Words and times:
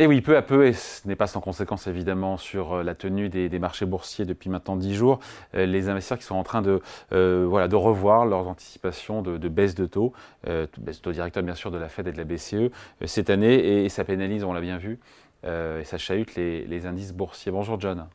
Et 0.00 0.06
oui, 0.06 0.20
peu 0.20 0.36
à 0.36 0.42
peu, 0.42 0.64
et 0.64 0.74
ce 0.74 1.08
n'est 1.08 1.16
pas 1.16 1.26
sans 1.26 1.40
conséquence 1.40 1.88
évidemment 1.88 2.36
sur 2.36 2.72
euh, 2.72 2.82
la 2.84 2.94
tenue 2.94 3.28
des, 3.28 3.58
marchés 3.58 3.84
boursiers 3.84 4.24
depuis 4.24 4.48
maintenant 4.48 4.76
10 4.76 4.94
jours, 4.94 5.18
euh, 5.56 5.66
les 5.66 5.88
investisseurs 5.88 6.18
qui 6.18 6.24
sont 6.24 6.36
en 6.36 6.44
train 6.44 6.62
de, 6.62 6.80
euh, 7.12 7.44
voilà, 7.48 7.66
de 7.66 7.74
revoir 7.74 8.24
leurs 8.24 8.46
anticipations 8.46 9.22
de, 9.22 9.48
baisse 9.48 9.74
de 9.74 9.86
taux, 9.86 10.12
baisse 10.46 10.98
de 10.98 11.02
taux 11.02 11.10
directeur 11.10 11.42
bien 11.42 11.56
sûr 11.56 11.72
de 11.72 11.78
la 11.78 11.88
Fed 11.88 12.06
et 12.06 12.12
de 12.12 12.16
la 12.16 12.22
BCE 12.22 12.70
cette 13.06 13.28
année, 13.28 13.84
et, 13.84 13.88
ça 13.88 14.04
pénalise, 14.04 14.44
on 14.44 14.52
l'a 14.52 14.60
bien 14.60 14.78
vu, 14.78 15.00
et 15.44 15.84
ça 15.84 15.98
chahute 15.98 16.36
les, 16.36 16.86
indices 16.86 17.12
boursiers. 17.12 17.50
Bonjour 17.50 17.80
John. 17.80 18.06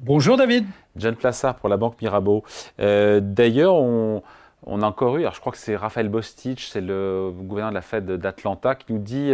Bonjour 0.00 0.36
David. 0.36 0.66
John 0.96 1.14
Plassard 1.14 1.56
pour 1.56 1.68
la 1.68 1.76
Banque 1.76 2.00
Mirabeau. 2.02 2.42
D'ailleurs, 2.78 3.74
on, 3.74 4.22
on, 4.66 4.82
a 4.82 4.86
encore 4.86 5.16
eu, 5.16 5.20
alors 5.20 5.34
je 5.34 5.40
crois 5.40 5.52
que 5.52 5.58
c'est 5.58 5.76
Raphaël 5.76 6.08
Bostich, 6.08 6.68
c'est 6.68 6.80
le 6.80 7.30
gouverneur 7.32 7.70
de 7.70 7.76
la 7.76 7.82
Fed 7.82 8.10
d'Atlanta, 8.10 8.74
qui 8.74 8.92
nous 8.92 8.98
dit 8.98 9.32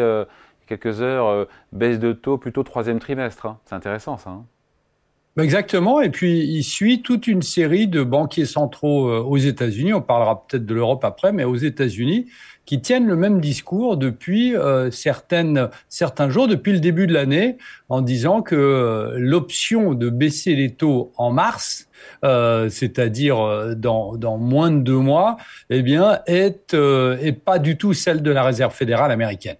quelques 0.66 1.00
heures, 1.00 1.28
euh, 1.28 1.44
baisse 1.72 1.98
de 1.98 2.12
taux 2.12 2.38
plutôt 2.38 2.62
troisième 2.62 2.98
trimestre. 2.98 3.46
Hein. 3.46 3.58
C'est 3.64 3.74
intéressant 3.74 4.18
ça. 4.18 4.30
Hein. 4.30 4.44
Exactement. 5.38 6.00
Et 6.00 6.08
puis, 6.08 6.40
il 6.46 6.62
suit 6.62 7.02
toute 7.02 7.26
une 7.26 7.42
série 7.42 7.88
de 7.88 8.02
banquiers 8.02 8.46
centraux 8.46 9.08
euh, 9.08 9.20
aux 9.20 9.36
États-Unis. 9.36 9.92
On 9.92 10.00
parlera 10.00 10.46
peut-être 10.46 10.64
de 10.64 10.74
l'Europe 10.74 11.04
après, 11.04 11.30
mais 11.32 11.44
aux 11.44 11.56
États-Unis, 11.56 12.26
qui 12.64 12.80
tiennent 12.80 13.06
le 13.06 13.16
même 13.16 13.40
discours 13.40 13.98
depuis 13.98 14.56
euh, 14.56 14.90
certains 14.90 16.30
jours, 16.30 16.48
depuis 16.48 16.72
le 16.72 16.80
début 16.80 17.06
de 17.06 17.12
l'année, 17.12 17.58
en 17.90 18.00
disant 18.00 18.40
que 18.40 19.14
l'option 19.18 19.92
de 19.92 20.08
baisser 20.08 20.56
les 20.56 20.74
taux 20.74 21.12
en 21.16 21.30
mars, 21.32 21.88
c'est-à-dire 22.22 23.76
dans, 23.76 24.38
moins 24.38 24.70
de 24.72 24.80
deux 24.80 24.98
mois, 24.98 25.36
eh 25.70 25.82
bien, 25.82 26.20
est 26.26 26.72
pas 27.44 27.58
du 27.60 27.76
tout 27.76 27.92
celle 27.92 28.22
de 28.22 28.30
la 28.32 28.42
Réserve 28.42 28.74
fédérale 28.74 29.12
américaine. 29.12 29.56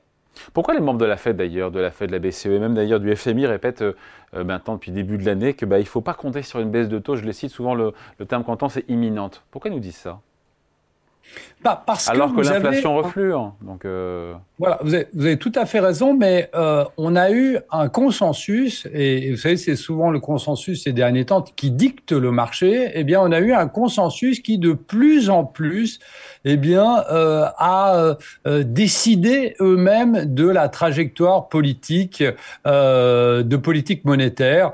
Pourquoi 0.52 0.74
les 0.74 0.80
membres 0.80 0.98
de 0.98 1.04
la 1.04 1.16
Fed 1.16 1.36
d'ailleurs, 1.36 1.70
de 1.70 1.80
la 1.80 1.90
Fed, 1.90 2.10
de 2.10 2.12
la 2.12 2.18
BCE 2.18 2.46
et 2.46 2.58
même 2.58 2.74
d'ailleurs 2.74 3.00
du 3.00 3.14
FMI 3.14 3.46
répètent 3.46 3.82
euh, 3.82 3.94
euh, 4.34 4.44
maintenant 4.44 4.74
depuis 4.74 4.92
début 4.92 5.18
de 5.18 5.24
l'année 5.24 5.54
que 5.54 5.66
bah, 5.66 5.78
il 5.78 5.82
ne 5.82 5.86
faut 5.86 6.00
pas 6.00 6.14
compter 6.14 6.42
sur 6.42 6.60
une 6.60 6.70
baisse 6.70 6.88
de 6.88 6.98
taux. 6.98 7.16
Je 7.16 7.24
les 7.24 7.32
cite 7.32 7.50
souvent, 7.50 7.74
le, 7.74 7.92
le 8.18 8.26
terme 8.26 8.44
comptant 8.44 8.68
c'est 8.68 8.88
imminente. 8.88 9.44
Pourquoi 9.50 9.70
ils 9.70 9.74
nous 9.74 9.80
disent 9.80 9.96
ça? 9.96 10.20
Parce 11.74 12.08
Alors 12.08 12.34
que, 12.34 12.40
l'inflation 12.40 12.96
reflue. 12.96 13.34
Hein. 13.34 13.54
Donc, 13.62 13.84
euh, 13.84 14.34
Voilà, 14.58 14.78
vous 14.82 14.94
avez, 14.94 15.08
vous 15.12 15.26
avez, 15.26 15.36
tout 15.36 15.52
à 15.54 15.66
fait 15.66 15.80
raison, 15.80 16.14
mais 16.14 16.48
euh, 16.54 16.84
on 16.96 17.16
a 17.16 17.30
eu 17.30 17.58
un 17.70 17.88
consensus, 17.88 18.86
et 18.92 19.30
vous 19.30 19.36
savez, 19.36 19.56
c'est 19.56 19.76
souvent 19.76 20.10
le 20.10 20.20
consensus 20.20 20.84
ces 20.84 20.92
derniers 20.92 21.24
temps 21.24 21.42
qui 21.42 21.70
dicte 21.70 22.12
le 22.12 22.30
marché. 22.30 22.90
Eh 22.94 23.04
bien, 23.04 23.20
on 23.20 23.32
a 23.32 23.40
eu 23.40 23.52
un 23.52 23.66
consensus 23.66 24.40
qui, 24.40 24.58
de 24.58 24.72
plus 24.72 25.28
en 25.30 25.44
plus, 25.44 25.98
eh 26.44 26.56
bien, 26.56 27.04
euh, 27.10 27.46
a 27.58 28.16
décidé 28.46 29.56
eux-mêmes 29.60 30.32
de 30.32 30.48
la 30.48 30.68
trajectoire 30.68 31.48
politique, 31.48 32.22
de 32.64 33.56
politique 33.56 34.04
monétaire, 34.04 34.72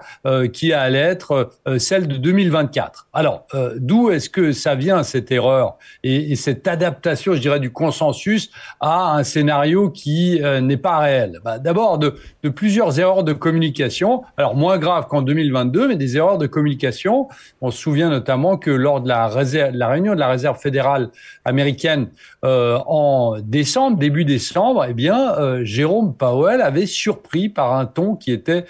qui 0.53 0.73
allait 0.73 0.99
être 0.99 1.51
celle 1.79 2.09
de 2.09 2.17
2024. 2.17 3.09
Alors, 3.13 3.47
d'où 3.77 4.11
est-ce 4.11 4.29
que 4.29 4.53
ça 4.53 4.75
vient 4.75 5.03
cette 5.03 5.33
erreur? 5.33 5.77
Et, 6.03 6.33
et 6.33 6.37
cette 6.43 6.67
adaptation, 6.67 7.35
je 7.35 7.39
dirais, 7.39 7.61
du 7.61 7.71
consensus 7.71 8.51
à 8.81 9.15
un 9.17 9.23
scénario 9.23 9.91
qui 9.91 10.43
euh, 10.43 10.61
n'est 10.61 10.77
pas 10.77 10.99
réel. 10.99 11.41
Bah, 11.45 11.59
D'abord, 11.59 11.99
de, 11.99 12.15
plusieurs 12.55 12.99
erreurs 12.99 13.25
de 13.25 13.33
communication, 13.33 14.23
alors 14.37 14.57
moins 14.57 14.79
graves 14.79 15.07
qu'en 15.07 15.23
2022, 15.23 15.89
mais 15.89 15.97
des 15.97 16.17
erreurs 16.17 16.39
de 16.39 16.47
communication. 16.47 17.29
On 17.61 17.71
se 17.71 17.79
souvient 17.79 18.11
notamment 18.11 18.57
que 18.57 18.71
lors 18.71 19.01
de 19.01 19.09
la, 19.09 19.29
réunion 19.29 20.15
de 20.15 20.19
la 20.19 20.29
Réserve 20.29 20.59
fédérale 20.59 21.11
américaine 21.45 22.09
euh, 22.45 22.79
en 22.87 23.39
décembre, 23.41 23.99
début 23.99 24.25
décembre, 24.25 24.85
eh 24.89 24.95
bien, 24.95 25.35
euh, 25.39 25.65
Jérôme 25.65 26.15
Powell 26.15 26.61
avait 26.61 26.87
surpris 26.87 27.49
par 27.49 27.75
un 27.75 27.87
ton 27.87 28.17
qui 28.17 28.33
était 28.33 28.65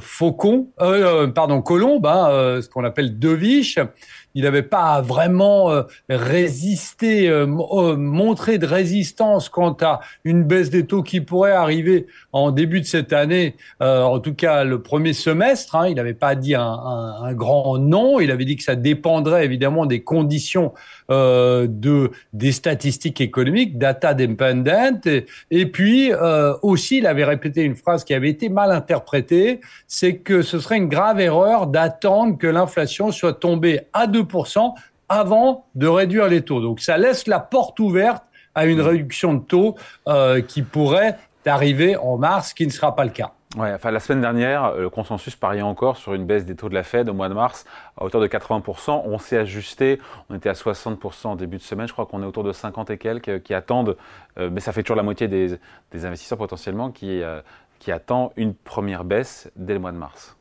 faucon, 0.00 0.68
pardon, 1.34 1.62
colombe, 1.62 2.06
hein, 2.06 2.60
ce 2.62 2.68
qu'on 2.68 2.84
appelle 2.84 3.18
deviche 3.18 3.78
il 4.34 4.44
n'avait 4.44 4.62
pas 4.62 5.00
vraiment 5.00 5.70
euh, 5.70 5.82
résisté, 6.08 7.28
euh, 7.28 7.46
euh, 7.72 7.96
montré 7.96 8.58
de 8.58 8.66
résistance 8.66 9.48
quant 9.48 9.76
à 9.80 10.00
une 10.24 10.44
baisse 10.44 10.70
des 10.70 10.86
taux 10.86 11.02
qui 11.02 11.20
pourrait 11.20 11.52
arriver 11.52 12.06
en 12.32 12.50
début 12.50 12.80
de 12.80 12.86
cette 12.86 13.12
année, 13.12 13.56
en 13.80 14.18
tout 14.20 14.34
cas 14.34 14.64
le 14.64 14.82
premier 14.82 15.12
semestre. 15.12 15.74
Hein. 15.74 15.88
il 15.88 15.96
n'avait 15.96 16.14
pas 16.14 16.34
dit 16.34 16.54
un, 16.54 16.62
un, 16.62 17.32
grand 17.34 17.78
non, 17.78 18.20
il 18.20 18.30
avait 18.30 18.44
dit 18.44 18.56
que 18.56 18.62
ça 18.62 18.76
dépendrait 18.76 19.44
évidemment 19.44 19.86
des 19.86 20.02
conditions 20.02 20.72
de 21.08 22.10
des 22.32 22.52
statistiques 22.52 23.20
économiques, 23.20 23.78
data 23.78 24.14
dependent, 24.14 24.68
et, 25.06 25.26
et 25.50 25.66
puis 25.66 26.12
aussi 26.62 26.98
il 26.98 27.06
avait 27.06 27.24
répété 27.24 27.62
une 27.62 27.74
phrase 27.74 28.04
qui 28.04 28.14
avait 28.14 28.30
été 28.30 28.48
mal 28.48 28.70
interprétée, 28.70 29.60
c'est 29.88 30.16
que 30.16 30.42
ce 30.42 30.60
serait 30.60 30.76
une 30.76 30.88
grave 30.88 31.20
erreur 31.20 31.66
d'attendre 31.66 32.38
que 32.38 32.46
l'inflation 32.46 33.10
soit 33.10 33.32
tombée 33.32 33.80
à 33.92 34.06
2 34.06 34.19
avant 35.10 35.66
de 35.74 35.86
réduire 35.86 36.28
les 36.28 36.42
taux. 36.42 36.60
Donc 36.60 36.80
ça 36.80 36.96
laisse 36.96 37.26
la 37.26 37.40
porte 37.40 37.78
ouverte 37.80 38.24
à 38.54 38.64
une 38.64 38.78
mmh. 38.78 38.86
réduction 38.86 39.34
de 39.34 39.40
taux 39.40 39.76
euh, 40.08 40.40
qui 40.40 40.62
pourrait 40.62 41.18
arriver 41.46 41.96
en 41.96 42.16
mars, 42.16 42.54
qui 42.54 42.66
ne 42.66 42.70
sera 42.70 42.94
pas 42.94 43.04
le 43.04 43.10
cas. 43.10 43.32
Ouais, 43.56 43.72
enfin, 43.72 43.90
la 43.90 43.98
semaine 43.98 44.20
dernière, 44.20 44.66
euh, 44.66 44.82
le 44.82 44.90
consensus 44.90 45.34
pariait 45.34 45.62
encore 45.62 45.96
sur 45.96 46.14
une 46.14 46.24
baisse 46.24 46.44
des 46.44 46.54
taux 46.54 46.68
de 46.68 46.74
la 46.74 46.84
Fed 46.84 47.08
au 47.08 47.14
mois 47.14 47.28
de 47.28 47.34
mars 47.34 47.64
à 47.96 48.04
hauteur 48.04 48.20
de 48.20 48.28
80%. 48.28 49.02
On 49.04 49.18
s'est 49.18 49.36
ajusté, 49.36 50.00
on 50.28 50.36
était 50.36 50.48
à 50.48 50.52
60% 50.52 51.26
en 51.26 51.34
début 51.34 51.56
de 51.56 51.62
semaine, 51.62 51.88
je 51.88 51.92
crois 51.92 52.06
qu'on 52.06 52.22
est 52.22 52.26
autour 52.26 52.44
de 52.44 52.52
50 52.52 52.90
et 52.90 52.98
quelques 52.98 53.28
euh, 53.28 53.38
qui 53.40 53.52
attendent, 53.52 53.96
mais 54.38 54.60
ça 54.60 54.72
fait 54.72 54.82
toujours 54.82 54.96
la 54.96 55.02
moitié 55.02 55.26
des, 55.26 55.58
investisseurs 55.92 56.38
potentiellement 56.38 56.90
qui, 56.90 57.20
qui 57.78 57.92
attendent 57.92 58.30
une 58.36 58.54
première 58.54 59.04
baisse 59.04 59.50
dès 59.56 59.74
le 59.74 59.80
mois 59.80 59.92
de 59.92 59.98
mars. 59.98 60.36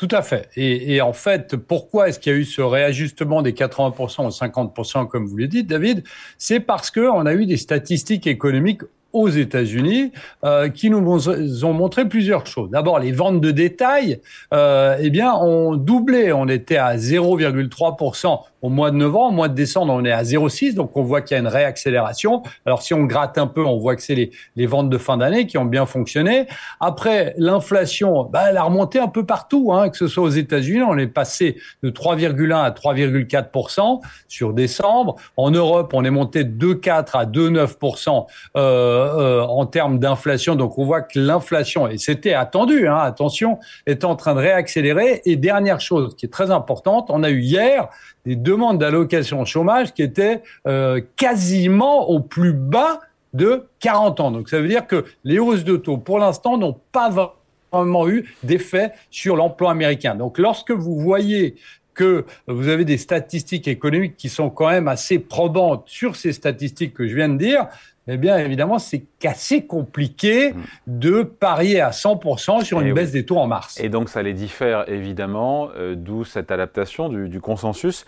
Tout 0.00 0.08
à 0.12 0.22
fait. 0.22 0.48
Et, 0.56 1.02
en 1.02 1.12
fait, 1.12 1.56
pourquoi 1.56 2.08
est-ce 2.08 2.18
qu'il 2.18 2.32
y 2.32 2.34
a 2.34 2.38
eu 2.38 2.46
ce 2.46 2.62
réajustement 2.62 3.42
des 3.42 3.52
80% 3.52 4.24
aux 4.26 4.30
50%, 4.30 5.06
comme 5.06 5.26
vous 5.26 5.36
l'avez 5.36 5.48
dit, 5.48 5.62
David? 5.62 6.04
C'est 6.38 6.58
parce 6.58 6.90
qu'on 6.90 7.26
a 7.26 7.34
eu 7.34 7.44
des 7.44 7.58
statistiques 7.58 8.26
économiques 8.26 8.80
aux 9.12 9.28
États-Unis 9.28 10.12
euh, 10.42 10.70
qui 10.70 10.88
nous 10.88 11.28
ont 11.66 11.72
montré 11.74 12.08
plusieurs 12.08 12.46
choses. 12.46 12.70
D'abord, 12.70 12.98
les 12.98 13.12
ventes 13.12 13.42
de 13.42 13.50
détail, 13.50 14.20
euh, 14.54 14.96
eh 14.98 15.10
bien, 15.10 15.34
ont 15.34 15.76
doublé. 15.76 16.32
On 16.32 16.48
était 16.48 16.78
à 16.78 16.96
0,3% 16.96 18.40
au 18.62 18.68
mois 18.68 18.90
de 18.90 18.96
novembre. 18.96 19.28
Au 19.30 19.32
mois 19.32 19.48
de 19.48 19.54
décembre, 19.54 19.92
on 19.92 20.04
est 20.04 20.12
à 20.12 20.22
0,6. 20.22 20.74
Donc, 20.74 20.96
on 20.96 21.02
voit 21.02 21.20
qu'il 21.20 21.34
y 21.34 21.38
a 21.38 21.40
une 21.40 21.48
réaccélération. 21.48 22.42
Alors, 22.66 22.82
si 22.82 22.94
on 22.94 23.04
gratte 23.04 23.38
un 23.38 23.46
peu, 23.46 23.64
on 23.64 23.78
voit 23.78 23.96
que 23.96 24.02
c'est 24.02 24.14
les, 24.14 24.30
les, 24.56 24.66
ventes 24.66 24.90
de 24.90 24.98
fin 24.98 25.16
d'année 25.16 25.46
qui 25.46 25.58
ont 25.58 25.64
bien 25.64 25.86
fonctionné. 25.86 26.46
Après, 26.80 27.34
l'inflation, 27.36 28.24
bah, 28.24 28.44
elle 28.50 28.56
a 28.56 28.62
remonté 28.62 28.98
un 28.98 29.08
peu 29.08 29.24
partout, 29.24 29.72
hein, 29.72 29.88
que 29.88 29.96
ce 29.96 30.08
soit 30.08 30.24
aux 30.24 30.30
États-Unis. 30.30 30.82
On 30.82 30.98
est 30.98 31.06
passé 31.06 31.56
de 31.82 31.90
3,1 31.90 32.52
à 32.52 32.70
3,4% 32.70 34.00
sur 34.28 34.52
décembre. 34.52 35.16
En 35.36 35.50
Europe, 35.50 35.92
on 35.94 36.04
est 36.04 36.10
monté 36.10 36.44
de 36.44 36.74
2,4 36.74 37.18
à 37.18 37.26
2,9% 37.26 38.26
euh, 38.56 38.60
euh, 38.60 39.42
en 39.42 39.66
termes 39.66 39.98
d'inflation. 39.98 40.54
Donc 40.54 40.78
on 40.78 40.84
voit 40.84 41.02
que 41.02 41.18
l'inflation, 41.18 41.88
et 41.88 41.98
c'était 41.98 42.34
attendu, 42.34 42.88
hein, 42.88 42.98
attention, 42.98 43.58
est 43.86 44.04
en 44.04 44.16
train 44.16 44.34
de 44.34 44.40
réaccélérer. 44.40 45.22
Et 45.24 45.36
dernière 45.36 45.80
chose 45.80 46.14
qui 46.16 46.26
est 46.26 46.30
très 46.30 46.50
importante, 46.50 47.06
on 47.08 47.22
a 47.22 47.30
eu 47.30 47.40
hier 47.40 47.88
des 48.26 48.36
demandes 48.50 48.78
d'allocation 48.78 49.44
chômage 49.44 49.94
qui 49.94 50.02
étaient 50.02 50.42
euh, 50.66 51.00
quasiment 51.16 52.08
au 52.08 52.20
plus 52.20 52.52
bas 52.52 53.00
de 53.32 53.64
40 53.80 54.20
ans. 54.20 54.30
Donc 54.30 54.48
ça 54.48 54.60
veut 54.60 54.68
dire 54.68 54.86
que 54.86 55.04
les 55.24 55.38
hausses 55.38 55.64
de 55.64 55.76
taux, 55.76 55.98
pour 55.98 56.18
l'instant, 56.18 56.58
n'ont 56.58 56.76
pas 56.92 57.34
vraiment 57.72 58.08
eu 58.08 58.34
d'effet 58.42 58.92
sur 59.10 59.36
l'emploi 59.36 59.70
américain. 59.70 60.14
Donc 60.14 60.38
lorsque 60.38 60.72
vous 60.72 60.98
voyez 60.98 61.54
que 61.94 62.24
vous 62.46 62.68
avez 62.68 62.84
des 62.84 62.98
statistiques 62.98 63.68
économiques 63.68 64.16
qui 64.16 64.28
sont 64.28 64.48
quand 64.48 64.70
même 64.70 64.88
assez 64.88 65.18
probantes 65.18 65.84
sur 65.86 66.16
ces 66.16 66.32
statistiques 66.32 66.94
que 66.94 67.06
je 67.06 67.14
viens 67.14 67.28
de 67.28 67.36
dire, 67.36 67.66
eh 68.12 68.16
bien, 68.16 68.38
évidemment, 68.38 68.78
c'est 68.78 69.04
assez 69.24 69.66
compliqué 69.66 70.52
de 70.86 71.22
parier 71.22 71.80
à 71.80 71.90
100% 71.90 72.64
sur 72.64 72.80
une 72.80 72.88
eh 72.88 72.92
baisse 72.92 73.12
des 73.12 73.24
taux 73.24 73.36
en 73.36 73.46
mars. 73.46 73.78
Et 73.80 73.88
donc, 73.88 74.08
ça 74.08 74.22
les 74.22 74.32
diffère, 74.32 74.88
évidemment, 74.88 75.68
euh, 75.76 75.94
d'où 75.94 76.24
cette 76.24 76.50
adaptation 76.50 77.08
du, 77.08 77.40
consensus, 77.40 78.06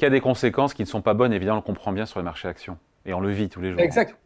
qui 0.00 0.06
a 0.06 0.10
des 0.10 0.22
conséquences 0.22 0.72
qui 0.72 0.80
ne 0.80 0.88
sont 0.88 1.02
pas 1.02 1.12
bonnes, 1.12 1.34
évidemment, 1.34 1.58
on 1.58 1.60
le 1.60 1.66
comprend 1.66 1.92
bien 1.92 2.06
sur 2.06 2.18
les 2.18 2.24
marchés 2.24 2.48
actions. 2.48 2.78
Et 3.04 3.12
on 3.12 3.20
le 3.20 3.30
vit 3.30 3.50
tous 3.50 3.60
les 3.60 3.70
jours. 3.70 3.80
Exact. 3.80 4.16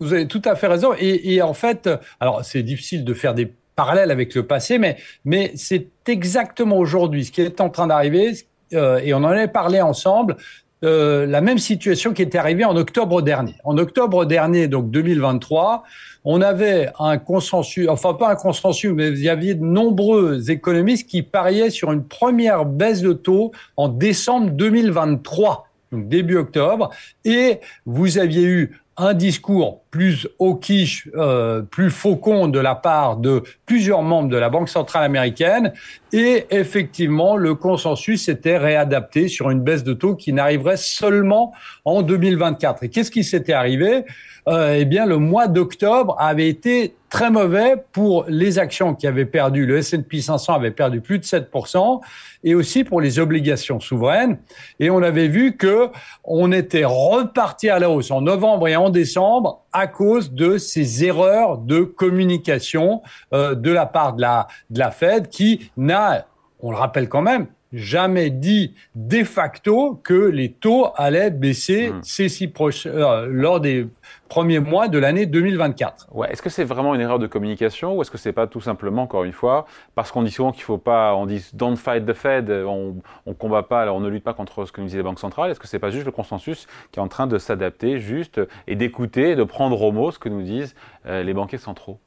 Vous 0.00 0.12
avez 0.12 0.26
tout 0.26 0.42
à 0.44 0.56
fait 0.56 0.66
raison. 0.66 0.92
Et, 0.98 1.40
en 1.40 1.54
fait, 1.54 1.88
alors, 2.18 2.44
c'est 2.44 2.64
difficile 2.64 3.04
de 3.04 3.14
faire 3.14 3.32
des 3.32 3.52
parallèles 3.76 4.10
avec 4.10 4.34
le 4.34 4.44
passé, 4.44 4.78
mais, 4.78 4.96
mais 5.24 5.52
c'est 5.54 5.86
exactement 6.08 6.78
aujourd'hui 6.78 7.26
ce 7.26 7.30
qui 7.30 7.42
est 7.42 7.60
en 7.60 7.70
train 7.70 7.86
d'arriver, 7.86 8.32
euh, 8.72 8.98
et 8.98 9.14
on 9.14 9.18
en 9.18 9.26
avait 9.26 9.46
parlé 9.46 9.80
ensemble, 9.80 10.36
euh, 10.82 11.26
la 11.26 11.40
même 11.40 11.58
situation 11.58 12.14
qui 12.14 12.22
était 12.22 12.38
arrivée 12.38 12.64
en 12.64 12.76
octobre 12.76 13.20
dernier. 13.20 13.54
En 13.64 13.76
octobre 13.76 14.24
dernier, 14.24 14.66
donc 14.66 14.90
2023, 14.90 15.84
on 16.24 16.40
avait 16.40 16.90
un 16.98 17.18
consensus, 17.18 17.88
enfin 17.88 18.14
pas 18.14 18.30
un 18.30 18.34
consensus, 18.34 18.90
mais 18.92 19.08
il 19.08 19.20
y 19.20 19.28
avait 19.28 19.54
de 19.54 19.64
nombreux 19.64 20.50
économistes 20.50 21.08
qui 21.08 21.22
pariaient 21.22 21.70
sur 21.70 21.92
une 21.92 22.04
première 22.04 22.64
baisse 22.64 23.02
de 23.02 23.12
taux 23.12 23.52
en 23.76 23.88
décembre 23.88 24.50
2023, 24.50 25.66
donc 25.92 26.08
début 26.08 26.36
octobre, 26.36 26.90
et 27.24 27.60
vous 27.84 28.18
aviez 28.18 28.44
eu 28.44 28.80
un 29.00 29.14
discours 29.14 29.82
plus 29.90 30.28
hawkish, 30.38 31.08
euh, 31.16 31.62
plus 31.62 31.90
faucon 31.90 32.48
de 32.48 32.60
la 32.60 32.74
part 32.74 33.16
de 33.16 33.42
plusieurs 33.64 34.02
membres 34.02 34.28
de 34.28 34.36
la 34.36 34.50
Banque 34.50 34.68
centrale 34.68 35.04
américaine. 35.04 35.72
Et 36.12 36.44
effectivement, 36.50 37.36
le 37.36 37.54
consensus 37.54 38.26
s'était 38.26 38.58
réadapté 38.58 39.28
sur 39.28 39.50
une 39.50 39.60
baisse 39.60 39.84
de 39.84 39.94
taux 39.94 40.14
qui 40.14 40.32
n'arriverait 40.32 40.76
seulement 40.76 41.52
en 41.84 42.02
2024. 42.02 42.84
Et 42.84 42.90
qu'est-ce 42.90 43.10
qui 43.10 43.24
s'était 43.24 43.54
arrivé? 43.54 44.04
Euh, 44.48 44.76
Eh 44.78 44.84
bien, 44.84 45.06
le 45.06 45.16
mois 45.16 45.48
d'octobre 45.48 46.14
avait 46.18 46.48
été 46.48 46.94
très 47.10 47.30
mauvais 47.30 47.74
pour 47.92 48.24
les 48.28 48.58
actions 48.58 48.94
qui 48.94 49.06
avaient 49.06 49.26
perdu. 49.26 49.66
Le 49.66 49.78
S&P 49.78 50.20
500 50.20 50.54
avait 50.54 50.70
perdu 50.70 51.00
plus 51.00 51.18
de 51.18 51.24
7% 51.24 52.00
et 52.44 52.54
aussi 52.54 52.84
pour 52.84 53.00
les 53.00 53.18
obligations 53.18 53.80
souveraines. 53.80 54.38
Et 54.78 54.88
on 54.90 55.02
avait 55.02 55.28
vu 55.28 55.56
que 55.56 55.88
on 56.24 56.52
était 56.52 56.84
reparti 56.84 57.68
à 57.68 57.78
la 57.78 57.90
hausse 57.90 58.10
en 58.12 58.22
novembre 58.22 58.68
et 58.68 58.76
en 58.76 58.89
décembre 58.90 59.64
à 59.72 59.86
cause 59.86 60.32
de 60.32 60.58
ces 60.58 61.04
erreurs 61.04 61.58
de 61.58 61.80
communication 61.82 63.02
euh, 63.32 63.54
de 63.54 63.70
la 63.70 63.86
part 63.86 64.14
de 64.14 64.22
la, 64.22 64.48
de 64.70 64.78
la 64.78 64.90
Fed 64.90 65.28
qui 65.28 65.70
n'a, 65.76 66.26
on 66.60 66.70
le 66.70 66.76
rappelle 66.76 67.08
quand 67.08 67.22
même, 67.22 67.46
jamais 67.72 68.30
dit 68.30 68.74
de 68.94 69.24
facto 69.24 70.00
que 70.02 70.14
les 70.14 70.52
taux 70.52 70.88
allaient 70.96 71.30
baisser 71.30 71.90
hmm. 71.90 72.00
ces 72.02 72.28
six 72.28 72.52
euh, 72.86 73.26
lors 73.30 73.60
des 73.60 73.86
premiers 74.28 74.60
mois 74.60 74.88
de 74.88 74.98
l'année 74.98 75.26
2024. 75.26 76.08
Ouais, 76.12 76.30
est-ce 76.30 76.42
que 76.42 76.50
c'est 76.50 76.64
vraiment 76.64 76.94
une 76.94 77.00
erreur 77.00 77.18
de 77.18 77.26
communication 77.26 77.96
ou 77.96 78.02
est-ce 78.02 78.10
que 78.10 78.18
c'est 78.18 78.32
pas 78.32 78.46
tout 78.46 78.60
simplement, 78.60 79.02
encore 79.02 79.24
une 79.24 79.32
fois, 79.32 79.66
parce 79.94 80.10
qu'on 80.12 80.22
dit 80.22 80.30
souvent 80.30 80.52
qu'il 80.52 80.62
faut 80.62 80.78
pas, 80.78 81.14
on 81.14 81.26
dit 81.26 81.44
don't 81.52 81.76
fight 81.76 82.06
the 82.06 82.12
Fed, 82.12 82.50
on, 82.50 82.96
on 83.26 83.34
combat 83.34 83.62
pas, 83.62 83.82
alors 83.82 83.96
on 83.96 84.00
ne 84.00 84.08
lutte 84.08 84.24
pas 84.24 84.34
contre 84.34 84.64
ce 84.64 84.72
que 84.72 84.80
nous 84.80 84.86
disent 84.86 84.96
les 84.96 85.02
banques 85.02 85.20
centrales. 85.20 85.50
Est-ce 85.50 85.60
que 85.60 85.68
c'est 85.68 85.78
pas 85.78 85.90
juste 85.90 86.06
le 86.06 86.12
consensus 86.12 86.66
qui 86.92 86.98
est 86.98 87.02
en 87.02 87.08
train 87.08 87.26
de 87.26 87.38
s'adapter, 87.38 87.98
juste 87.98 88.40
et 88.66 88.76
d'écouter, 88.76 89.36
de 89.36 89.44
prendre 89.44 89.80
au 89.82 89.92
mot 89.92 90.10
ce 90.10 90.18
que 90.18 90.28
nous 90.28 90.42
disent 90.42 90.74
euh, 91.06 91.22
les 91.22 91.34
banquiers 91.34 91.58
centraux? 91.58 91.98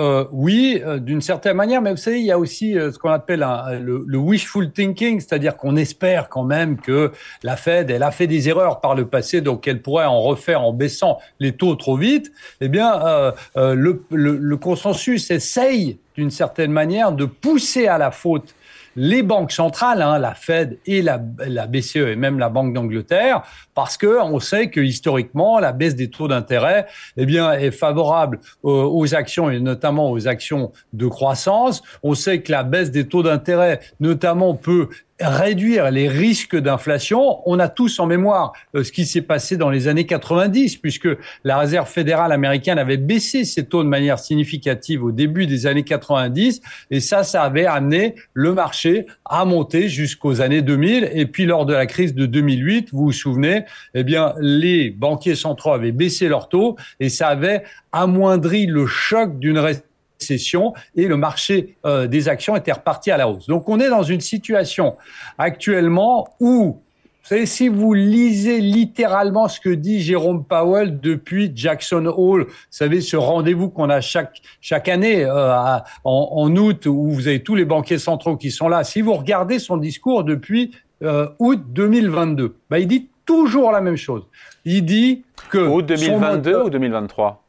Euh, 0.00 0.24
oui, 0.32 0.82
euh, 0.84 0.98
d'une 0.98 1.20
certaine 1.20 1.56
manière, 1.56 1.80
mais 1.80 1.92
vous 1.92 1.96
savez, 1.96 2.18
il 2.18 2.26
y 2.26 2.32
a 2.32 2.38
aussi 2.38 2.76
euh, 2.76 2.90
ce 2.90 2.98
qu'on 2.98 3.10
appelle 3.10 3.46
le, 3.80 4.18
wishful 4.18 4.72
thinking, 4.72 5.20
c'est-à-dire 5.20 5.56
qu'on 5.56 5.76
espère 5.76 6.28
quand 6.28 6.42
même 6.42 6.80
que 6.80 7.12
la 7.44 7.56
Fed, 7.56 7.90
elle 7.90 8.02
a 8.02 8.10
fait 8.10 8.26
des 8.26 8.48
erreurs 8.48 8.80
par 8.80 8.96
le 8.96 9.06
passé, 9.06 9.40
donc 9.40 9.68
elle 9.68 9.82
pourrait 9.82 10.06
en 10.06 10.20
refaire 10.20 10.62
en 10.62 10.72
baissant 10.72 11.18
les 11.38 11.52
taux 11.52 11.76
trop 11.76 11.96
vite. 11.96 12.32
Eh 12.60 12.68
bien, 12.68 13.32
le, 13.56 14.04
le 14.10 14.56
consensus 14.56 15.30
essaye 15.30 15.98
d'une 16.16 16.30
certaine 16.30 16.72
manière 16.72 17.12
de 17.12 17.24
pousser 17.24 17.86
à 17.86 17.98
la 17.98 18.10
faute 18.10 18.54
les 18.96 19.22
banques 19.22 19.52
centrales, 19.52 20.02
hein, 20.02 20.18
la 20.18 20.34
Fed 20.34 20.78
et 20.86 21.02
la, 21.02 21.18
BCE 21.18 21.96
et 21.96 22.16
même 22.16 22.38
la 22.38 22.48
Banque 22.48 22.72
d'Angleterre, 22.72 23.42
parce 23.74 23.96
que 23.96 24.22
on 24.22 24.40
sait 24.40 24.70
que 24.70 24.80
historiquement 24.80 25.58
la 25.58 25.72
baisse 25.72 25.94
des 25.94 26.10
taux 26.10 26.28
d'intérêt, 26.28 26.86
eh 27.16 27.26
bien, 27.26 27.52
est 27.52 27.70
favorable 27.70 28.40
aux, 28.62 29.14
actions 29.14 29.50
et 29.50 29.60
notamment 29.60 30.10
aux 30.10 30.28
actions 30.28 30.72
de 30.92 31.06
croissance. 31.06 31.82
On 32.02 32.14
sait 32.14 32.40
que 32.40 32.50
la 32.52 32.62
baisse 32.62 32.90
des 32.90 33.06
taux 33.06 33.22
d'intérêt, 33.22 33.80
notamment, 34.00 34.54
peut 34.54 34.88
réduire 35.20 35.90
les 35.90 36.08
risques 36.08 36.56
d'inflation. 36.56 37.40
On 37.48 37.58
a 37.58 37.68
tous 37.68 38.00
en 38.00 38.06
mémoire 38.06 38.52
euh, 38.74 38.82
ce 38.82 38.90
qui 38.90 39.06
s'est 39.06 39.22
passé 39.22 39.56
dans 39.56 39.70
les 39.70 39.86
années 39.86 40.06
90, 40.06 40.76
puisque 40.78 41.08
la 41.44 41.58
Réserve 41.58 41.88
fédérale 41.88 42.32
américaine 42.32 42.78
avait 42.78 42.96
baissé 42.96 43.44
ses 43.44 43.66
taux 43.66 43.84
de 43.84 43.88
manière 43.88 44.18
significative 44.18 45.04
au 45.04 45.12
début 45.12 45.46
des 45.46 45.66
années 45.66 45.84
90, 45.84 46.60
et 46.90 47.00
ça, 47.00 47.22
ça 47.22 47.42
avait 47.42 47.66
amené 47.66 48.16
le 48.32 48.54
marché 48.54 49.06
à 49.24 49.44
monter 49.44 49.88
jusqu'aux 49.88 50.40
années 50.40 50.62
2000. 50.62 51.10
Et 51.12 51.26
puis 51.26 51.46
lors 51.46 51.66
de 51.66 51.74
la 51.74 51.86
crise 51.86 52.14
de 52.14 52.26
2008, 52.26 52.88
vous 52.92 53.04
vous 53.04 53.12
souvenez, 53.12 53.64
eh 53.94 54.02
bien, 54.02 54.34
les 54.40 54.90
banquiers 54.90 55.36
centraux 55.36 55.72
avaient 55.72 55.92
baissé 55.92 56.28
leurs 56.28 56.48
taux, 56.48 56.76
et 56.98 57.08
ça 57.08 57.28
avait 57.28 57.62
amoindri 57.92 58.66
le 58.66 58.86
choc 58.86 59.38
d'une 59.38 59.58
session 60.24 60.72
et 60.96 61.06
le 61.06 61.16
marché 61.16 61.76
euh, 61.86 62.06
des 62.06 62.28
actions 62.28 62.56
était 62.56 62.72
reparti 62.72 63.10
à 63.10 63.16
la 63.16 63.28
hausse. 63.28 63.46
Donc 63.46 63.68
on 63.68 63.78
est 63.80 63.88
dans 63.88 64.02
une 64.02 64.20
situation 64.20 64.96
actuellement 65.38 66.28
où 66.40 66.80
vous 67.24 67.28
savez, 67.28 67.46
si 67.46 67.68
vous 67.68 67.94
lisez 67.94 68.60
littéralement 68.60 69.48
ce 69.48 69.58
que 69.58 69.70
dit 69.70 70.02
Jérôme 70.02 70.44
Powell 70.44 71.00
depuis 71.00 71.50
Jackson 71.54 72.04
Hole, 72.04 72.44
vous 72.44 72.52
savez, 72.68 73.00
ce 73.00 73.16
rendez-vous 73.16 73.70
qu'on 73.70 73.88
a 73.88 74.02
chaque, 74.02 74.42
chaque 74.60 74.88
année 74.90 75.24
euh, 75.24 75.78
en, 76.04 76.54
août, 76.54 76.84
où 76.84 77.08
vous 77.08 77.26
avez 77.26 77.42
tous 77.42 77.54
les 77.54 77.64
banquiers 77.64 77.96
centraux 77.96 78.36
qui 78.36 78.50
sont 78.50 78.68
là, 78.68 78.84
si 78.84 79.00
vous 79.00 79.14
regardez 79.14 79.58
son 79.58 79.78
discours 79.78 80.22
depuis 80.22 80.72
euh, 81.02 81.30
août 81.38 81.62
2022, 81.68 82.56
bah, 82.68 82.78
il 82.78 82.88
dit 82.88 83.08
toujours 83.24 83.72
la 83.72 83.80
même 83.80 83.96
chose. 83.96 84.24
Il 84.66 84.84
dit 84.84 85.24
que... 85.48 85.56
Août 85.56 85.86
2022 85.86 86.64
ou 86.64 86.68
2023 86.68 87.43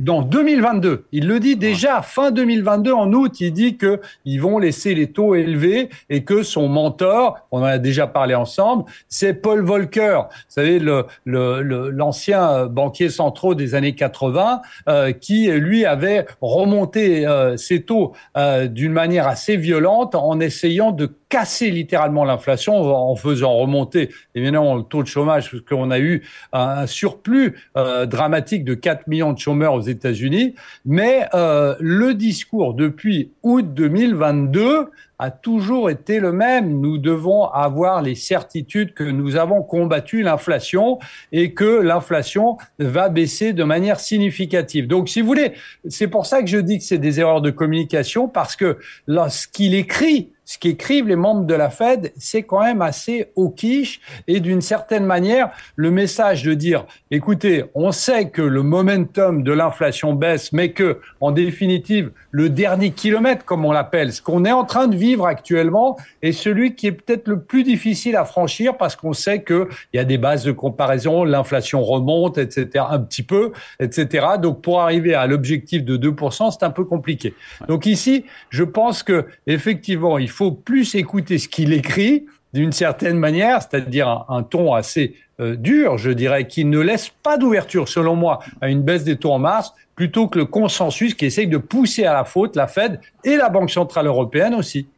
dans 0.00 0.22
2022. 0.22 1.04
Il 1.12 1.28
le 1.28 1.38
dit 1.38 1.56
déjà 1.56 2.02
fin 2.02 2.30
2022 2.30 2.92
en 2.92 3.12
août. 3.12 3.40
Il 3.40 3.52
dit 3.52 3.76
que 3.76 4.00
ils 4.24 4.40
vont 4.40 4.58
laisser 4.58 4.94
les 4.94 5.12
taux 5.12 5.34
élevés 5.34 5.90
et 6.08 6.24
que 6.24 6.42
son 6.42 6.68
mentor, 6.68 7.38
on 7.52 7.60
en 7.60 7.64
a 7.64 7.78
déjà 7.78 8.06
parlé 8.06 8.34
ensemble, 8.34 8.84
c'est 9.08 9.34
Paul 9.34 9.62
Volcker. 9.62 10.22
Vous 10.28 10.44
savez 10.48 10.78
le 10.78 11.06
l'ancien 11.24 12.66
banquier 12.66 13.10
central 13.10 13.54
des 13.54 13.74
années 13.74 13.94
80 13.94 14.62
euh, 14.88 15.12
qui 15.12 15.48
lui 15.50 15.84
avait 15.84 16.26
remonté 16.40 17.26
euh, 17.26 17.56
ses 17.56 17.82
taux 17.82 18.12
euh, 18.36 18.66
d'une 18.66 18.92
manière 18.92 19.26
assez 19.26 19.56
violente 19.56 20.14
en 20.14 20.40
essayant 20.40 20.92
de 20.92 21.10
casser 21.30 21.70
littéralement 21.70 22.24
l'inflation 22.24 22.74
en 22.74 23.14
faisant 23.14 23.56
remonter 23.56 24.10
évidemment 24.34 24.74
le 24.74 24.82
taux 24.82 25.02
de 25.02 25.08
chômage 25.08 25.50
parce 25.50 25.62
qu'on 25.62 25.90
a 25.90 26.00
eu 26.00 26.22
un 26.52 26.86
surplus 26.86 27.56
euh, 27.76 28.04
dramatique 28.04 28.64
de 28.64 28.74
4 28.74 29.06
millions 29.06 29.32
de 29.32 29.38
chômeurs 29.38 29.74
aux 29.74 29.80
États-Unis. 29.90 30.54
Mais 30.84 31.26
euh, 31.34 31.74
le 31.80 32.14
discours 32.14 32.74
depuis 32.74 33.32
août 33.42 33.74
2022 33.74 34.86
a 35.20 35.30
toujours 35.30 35.90
été 35.90 36.18
le 36.18 36.32
même. 36.32 36.80
Nous 36.80 36.96
devons 36.96 37.44
avoir 37.44 38.00
les 38.00 38.14
certitudes 38.14 38.94
que 38.94 39.04
nous 39.04 39.36
avons 39.36 39.62
combattu 39.62 40.22
l'inflation 40.22 40.98
et 41.30 41.52
que 41.52 41.82
l'inflation 41.82 42.56
va 42.78 43.10
baisser 43.10 43.52
de 43.52 43.62
manière 43.62 44.00
significative. 44.00 44.86
Donc, 44.86 45.10
si 45.10 45.20
vous 45.20 45.26
voulez, 45.26 45.52
c'est 45.88 46.08
pour 46.08 46.24
ça 46.24 46.40
que 46.40 46.48
je 46.48 46.56
dis 46.56 46.78
que 46.78 46.84
c'est 46.84 46.96
des 46.96 47.20
erreurs 47.20 47.42
de 47.42 47.50
communication 47.50 48.28
parce 48.28 48.56
que 48.56 48.78
lorsqu'il 49.06 49.74
écrit 49.74 50.30
ce 50.50 50.58
qu'écrivent 50.58 51.06
les 51.06 51.14
membres 51.14 51.44
de 51.44 51.54
la 51.54 51.70
Fed, 51.70 52.12
c'est 52.18 52.42
quand 52.42 52.64
même 52.64 52.82
assez 52.82 53.30
au 53.36 53.50
quiche 53.50 54.00
et 54.26 54.40
d'une 54.40 54.62
certaine 54.62 55.04
manière, 55.04 55.50
le 55.76 55.92
message 55.92 56.42
de 56.42 56.54
dire, 56.54 56.86
écoutez, 57.12 57.66
on 57.76 57.92
sait 57.92 58.30
que 58.30 58.42
le 58.42 58.64
momentum 58.64 59.44
de 59.44 59.52
l'inflation 59.52 60.12
baisse, 60.12 60.52
mais 60.52 60.72
que, 60.72 60.98
en 61.20 61.30
définitive, 61.30 62.10
le 62.32 62.48
dernier 62.48 62.90
kilomètre, 62.90 63.44
comme 63.44 63.64
on 63.64 63.70
l'appelle, 63.70 64.12
ce 64.12 64.20
qu'on 64.20 64.44
est 64.44 64.50
en 64.50 64.64
train 64.64 64.88
de 64.88 64.96
vivre 64.96 65.24
actuellement, 65.24 65.96
est 66.20 66.32
celui 66.32 66.74
qui 66.74 66.88
est 66.88 66.92
peut-être 66.92 67.28
le 67.28 67.40
plus 67.40 67.62
difficile 67.62 68.16
à 68.16 68.24
franchir 68.24 68.76
parce 68.76 68.96
qu'on 68.96 69.12
sait 69.12 69.44
qu'il 69.44 69.68
y 69.92 69.98
a 70.00 70.04
des 70.04 70.18
bases 70.18 70.42
de 70.42 70.50
comparaison, 70.50 71.22
l'inflation 71.22 71.84
remonte, 71.84 72.38
etc., 72.38 72.86
un 72.90 72.98
petit 72.98 73.22
peu, 73.22 73.52
etc. 73.78 74.26
Donc, 74.42 74.62
pour 74.62 74.80
arriver 74.80 75.14
à 75.14 75.28
l'objectif 75.28 75.84
de 75.84 75.96
2%, 75.96 76.50
c'est 76.50 76.64
un 76.64 76.70
peu 76.70 76.84
compliqué. 76.84 77.34
Donc 77.68 77.86
ici, 77.86 78.24
je 78.48 78.64
pense 78.64 79.04
que, 79.04 79.26
effectivement, 79.46 80.18
il 80.18 80.28
faut 80.28 80.39
faut 80.40 80.52
plus 80.52 80.94
écouter 80.94 81.36
ce 81.36 81.48
qu'il 81.48 81.74
écrit 81.74 82.24
d'une 82.54 82.72
certaine 82.72 83.18
manière, 83.18 83.60
c'est-à-dire 83.60 84.24
un, 84.30 84.42
ton 84.42 84.72
assez 84.72 85.14
euh, 85.38 85.54
dur, 85.54 85.98
je 85.98 86.10
dirais, 86.10 86.46
qui 86.46 86.64
ne 86.64 86.78
laisse 86.78 87.10
pas 87.22 87.36
d'ouverture, 87.36 87.90
selon 87.90 88.16
moi, 88.16 88.38
à 88.62 88.70
une 88.70 88.80
baisse 88.80 89.04
des 89.04 89.16
taux 89.16 89.32
en 89.32 89.38
mars, 89.38 89.74
plutôt 89.94 90.28
que 90.28 90.38
le 90.38 90.46
consensus 90.46 91.12
qui 91.12 91.26
essaye 91.26 91.46
de 91.46 91.58
pousser 91.58 92.06
à 92.06 92.14
la 92.14 92.24
faute 92.24 92.56
la 92.56 92.68
Fed 92.68 93.00
et 93.22 93.36
la 93.36 93.50
Banque 93.50 93.70
centrale 93.70 94.06
européenne 94.06 94.54
aussi. 94.54 94.88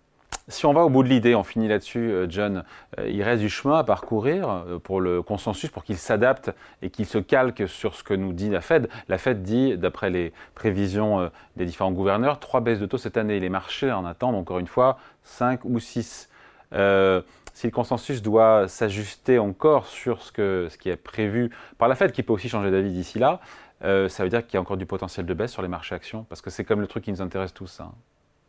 Si 0.48 0.66
on 0.66 0.72
va 0.72 0.84
au 0.84 0.90
bout 0.90 1.04
de 1.04 1.08
l'idée, 1.08 1.36
on 1.36 1.44
finit 1.44 1.68
là-dessus, 1.68 2.10
euh, 2.10 2.26
John, 2.28 2.64
euh, 2.98 3.08
il 3.08 3.22
reste 3.22 3.42
du 3.42 3.48
chemin 3.48 3.78
à 3.78 3.84
parcourir 3.84 4.48
euh, 4.48 4.78
pour 4.80 5.00
le 5.00 5.22
consensus, 5.22 5.70
pour 5.70 5.84
qu'il 5.84 5.96
s'adapte 5.96 6.50
et 6.82 6.90
qu'il 6.90 7.06
se 7.06 7.18
calque 7.18 7.68
sur 7.68 7.94
ce 7.94 8.02
que 8.02 8.12
nous 8.12 8.32
dit 8.32 8.50
la 8.50 8.60
Fed. 8.60 8.88
La 9.08 9.18
Fed 9.18 9.42
dit, 9.42 9.78
d'après 9.78 10.10
les 10.10 10.32
prévisions 10.56 11.30
des 11.56 11.64
différents 11.64 11.92
gouverneurs, 11.92 12.40
trois 12.40 12.60
baisses 12.60 12.80
de 12.80 12.86
taux 12.86 12.98
cette 12.98 13.16
année. 13.16 13.38
Les 13.38 13.48
marchés 13.48 13.92
en 13.92 14.04
attendent 14.04 14.34
encore 14.34 14.58
une 14.58 14.66
fois 14.66 14.98
cinq 15.22 15.64
ou 15.64 15.78
six. 15.78 16.28
si 16.72 16.76
le 16.76 17.70
consensus 17.72 18.20
doit 18.20 18.66
s'ajuster 18.66 19.38
encore 19.38 19.86
sur 19.86 20.22
ce, 20.22 20.76
qui 20.76 20.88
est 20.88 20.96
prévu 20.96 21.50
par 21.78 21.86
la 21.86 21.94
Fed, 21.94 22.10
qui 22.10 22.24
peut 22.24 22.32
aussi 22.32 22.48
changer 22.48 22.70
d'avis 22.70 22.90
d'ici 22.90 23.18
là, 23.20 23.40
ça 23.80 24.24
veut 24.24 24.28
dire 24.28 24.44
qu'il 24.44 24.54
y 24.54 24.58
a 24.58 24.60
encore 24.60 24.76
du 24.76 24.86
potentiel 24.86 25.24
de 25.24 25.34
baisse 25.34 25.52
sur 25.52 25.62
les 25.62 25.68
marchés 25.68 25.94
actions, 25.94 26.24
parce 26.28 26.40
que 26.40 26.50
c'est 26.50 26.64
comme 26.64 26.80
le 26.80 26.88
truc 26.88 27.04
qui 27.04 27.12
nous 27.12 27.22
intéresse 27.22 27.54
tous. 27.54 27.80
Hein. 27.80 27.92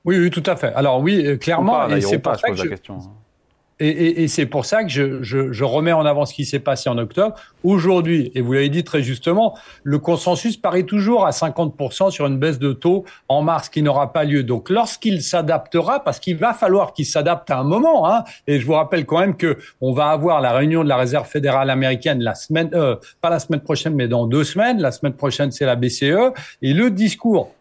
Oui, 0.06 0.18
oui, 0.20 0.30
tout 0.30 0.44
à 0.46 0.56
fait. 0.56 0.74
Alors 0.74 1.00
oui, 1.00 1.38
clairement, 1.40 1.88
et 1.88 2.02
c'est 2.02 2.20
pas, 2.20 2.38
ça 2.38 2.50
que 2.50 2.56
je... 2.56 2.64
la 2.64 2.70
question. 2.70 3.00
Et, 3.80 4.28
c'est 4.28 4.46
pour 4.46 4.66
ça 4.66 4.84
que 4.84 4.90
je, 4.90 5.64
remets 5.64 5.92
en 5.92 6.06
avant 6.06 6.26
ce 6.26 6.34
qui 6.34 6.46
s'est 6.46 6.60
passé 6.60 6.90
en 6.90 6.98
octobre. 6.98 7.36
Aujourd'hui, 7.64 8.32
et 8.36 8.42
vous 8.42 8.54
l'avez 8.54 8.70
dit 8.70 8.84
très 8.84 9.02
justement, 9.02 9.58
le 9.84 9.98
consensus 10.00 10.58
paraît 10.58 10.84
toujours 10.84 11.26
à 11.26 11.32
50% 11.32 12.12
sur 12.12 12.28
une 12.28 12.38
baisse 12.38 12.60
de 12.60 12.72
taux 12.72 13.04
en 13.28 13.42
mars 13.42 13.70
qui 13.70 13.82
n'aura 13.82 14.14
pas 14.14 14.24
lieu. 14.24 14.44
Donc 14.44 14.70
lorsqu'il 14.70 15.22
s'adaptera, 15.22 16.04
parce 16.04 16.20
qu'il 16.20 16.38
va 16.38 16.54
falloir 16.54 16.94
qu'il 16.94 17.06
s'adapte 17.06 17.50
à 17.50 17.60
un 17.60 17.64
moment, 17.64 18.10
hein, 18.10 18.24
et 18.48 18.60
je 18.60 18.66
vous 18.66 18.74
rappelle 18.74 19.06
quand 19.06 19.20
même 19.20 19.36
que 19.36 19.58
on 19.82 19.92
va 19.92 20.12
avoir 20.12 20.40
la 20.40 20.54
réunion 20.54 20.84
de 20.84 20.90
la 20.90 20.98
Réserve 20.98 21.28
fédérale 21.28 21.70
américaine 21.70 22.22
la 22.22 22.36
semaine, 22.36 22.70
euh, 22.74 22.96
pas 23.22 23.30
la 23.30 23.40
semaine 23.40 23.62
prochaine, 23.62 23.96
mais 23.96 24.08
dans 24.08 24.28
deux 24.28 24.44
semaines. 24.44 24.80
La 24.80 24.92
semaine 24.92 25.14
prochaine, 25.14 25.52
c'est 25.52 25.66
la 25.66 25.76
BCE. 25.76 26.32
Et 26.62 26.74
le 26.74 26.92
discours 26.92 27.52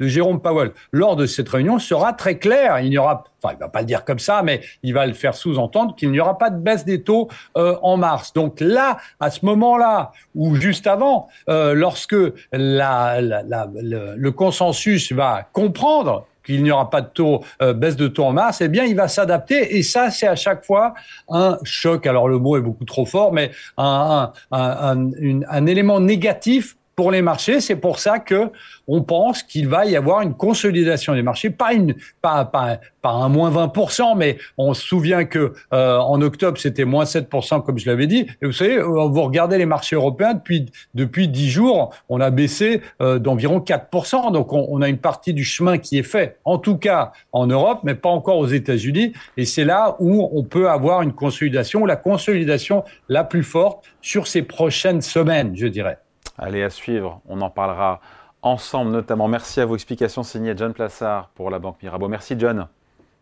de 0.00 0.06
Jérôme 0.06 0.40
Powell 0.40 0.72
lors 0.92 1.16
de 1.16 1.26
cette 1.26 1.48
réunion 1.48 1.78
sera 1.78 2.12
très 2.12 2.38
clair. 2.38 2.80
Il 2.80 2.90
n'y 2.90 2.98
aura, 2.98 3.24
enfin, 3.42 3.54
il 3.56 3.60
va 3.60 3.68
pas 3.68 3.80
le 3.80 3.86
dire 3.86 4.04
comme 4.04 4.18
ça, 4.18 4.42
mais 4.42 4.60
il 4.82 4.94
va 4.94 5.06
le 5.06 5.14
faire 5.14 5.34
sous-entendre 5.34 5.94
qu'il 5.94 6.10
n'y 6.10 6.20
aura 6.20 6.38
pas 6.38 6.50
de 6.50 6.58
baisse 6.58 6.84
des 6.84 7.02
taux 7.02 7.28
euh, 7.56 7.76
en 7.82 7.96
mars. 7.96 8.32
Donc 8.32 8.60
là, 8.60 8.98
à 9.20 9.30
ce 9.30 9.44
moment-là, 9.46 10.12
ou 10.34 10.54
juste 10.56 10.86
avant, 10.86 11.28
euh, 11.48 11.74
lorsque 11.74 12.16
la, 12.52 13.20
le, 13.20 14.30
consensus 14.30 15.12
va 15.12 15.48
comprendre 15.52 16.26
qu'il 16.44 16.62
n'y 16.62 16.70
aura 16.70 16.90
pas 16.90 17.00
de 17.00 17.08
taux, 17.08 17.42
euh, 17.62 17.72
baisse 17.72 17.96
de 17.96 18.06
taux 18.06 18.24
en 18.24 18.32
mars, 18.32 18.60
eh 18.60 18.68
bien, 18.68 18.84
il 18.84 18.94
va 18.94 19.08
s'adapter. 19.08 19.76
Et 19.76 19.82
ça, 19.82 20.10
c'est 20.10 20.28
à 20.28 20.36
chaque 20.36 20.64
fois 20.64 20.94
un 21.28 21.58
choc. 21.64 22.06
Alors, 22.06 22.28
le 22.28 22.38
mot 22.38 22.56
est 22.56 22.60
beaucoup 22.60 22.84
trop 22.84 23.04
fort, 23.04 23.32
mais 23.32 23.50
un, 23.76 24.32
un, 24.52 24.60
un, 24.60 25.40
un 25.48 25.66
élément 25.66 25.98
négatif 26.00 26.76
pour 26.96 27.10
les 27.10 27.20
marchés. 27.20 27.60
C'est 27.60 27.76
pour 27.76 27.98
ça 27.98 28.18
que 28.18 28.50
on 28.88 29.02
pense 29.02 29.42
qu'il 29.42 29.68
va 29.68 29.84
y 29.84 29.96
avoir 29.96 30.22
une 30.22 30.34
consolidation 30.34 31.14
des 31.14 31.22
marchés, 31.22 31.50
pas 31.50 31.74
une, 31.74 31.94
pas, 32.22 32.46
pas, 32.46 32.78
pas 33.02 33.10
un 33.10 33.28
moins 33.28 33.50
20%, 33.50 34.16
mais 34.16 34.38
on 34.56 34.72
se 34.72 34.82
souvient 34.82 35.24
que 35.24 35.52
euh, 35.74 35.98
en 35.98 36.22
octobre 36.22 36.56
c'était 36.58 36.86
moins 36.86 37.04
7% 37.04 37.62
comme 37.62 37.78
je 37.78 37.86
l'avais 37.86 38.06
dit. 38.06 38.26
Et 38.40 38.46
vous 38.46 38.52
savez, 38.52 38.78
euh, 38.78 38.84
vous 38.84 39.22
regardez 39.22 39.58
les 39.58 39.66
marchés 39.66 39.94
européens 39.94 40.34
depuis 40.34 40.66
depuis 40.94 41.28
10 41.28 41.50
jours, 41.50 41.94
on 42.08 42.20
a 42.20 42.30
baissé 42.30 42.80
euh, 43.02 43.18
d'environ 43.18 43.58
4%. 43.58 44.32
Donc 44.32 44.54
on, 44.54 44.66
on, 44.70 44.80
a 44.80 44.88
une 44.88 44.98
partie 44.98 45.34
du 45.34 45.44
chemin 45.44 45.76
qui 45.76 45.98
est 45.98 46.02
fait, 46.02 46.38
en 46.46 46.56
tout 46.56 46.78
cas 46.78 47.12
en 47.32 47.46
Europe, 47.46 47.80
mais 47.84 47.94
pas 47.94 48.08
encore 48.08 48.38
aux 48.38 48.46
États-Unis. 48.46 49.12
Et 49.36 49.44
c'est 49.44 49.64
là 49.64 49.96
où 49.98 50.30
on 50.32 50.44
peut 50.44 50.70
avoir 50.70 51.02
une 51.02 51.12
consolidation, 51.12 51.84
la 51.84 51.96
consolidation 51.96 52.84
la 53.10 53.22
plus 53.22 53.42
forte 53.42 53.84
sur 54.00 54.26
ces 54.26 54.40
prochaines 54.40 55.02
semaines, 55.02 55.54
je 55.54 55.66
dirais. 55.66 55.98
Allez, 56.38 56.62
à 56.62 56.70
suivre, 56.70 57.20
on 57.26 57.40
en 57.40 57.50
parlera 57.50 58.00
ensemble 58.42 58.90
notamment. 58.90 59.28
Merci 59.28 59.60
à 59.60 59.66
vos 59.66 59.74
explications 59.74 60.22
signées 60.22 60.54
John 60.56 60.72
Plassard 60.72 61.30
pour 61.34 61.50
la 61.50 61.58
Banque 61.58 61.82
Mirabeau. 61.82 62.08
Merci 62.08 62.36
John. 62.38 62.68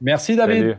Merci 0.00 0.36
David. 0.36 0.78